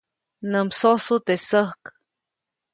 [0.51, 1.83] Nä msosu teʼ säjk.